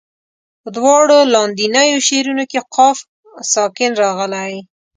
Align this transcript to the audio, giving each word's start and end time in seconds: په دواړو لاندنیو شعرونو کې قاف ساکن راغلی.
په 0.61 0.69
دواړو 0.77 1.17
لاندنیو 1.33 2.05
شعرونو 2.07 2.43
کې 2.51 2.59
قاف 2.75 2.97
ساکن 3.53 3.91
راغلی. 4.03 4.53